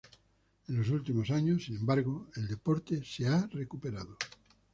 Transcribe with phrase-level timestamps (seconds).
[0.67, 4.17] En los últimos años, sin embargo, el deporte se ha recuperado.